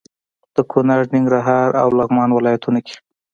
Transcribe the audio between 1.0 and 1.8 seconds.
ننګرهار